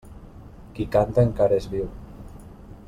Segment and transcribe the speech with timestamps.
[0.77, 1.91] Qui canta, encara és viu.